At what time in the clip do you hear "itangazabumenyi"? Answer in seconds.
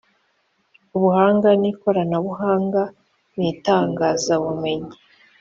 3.51-4.95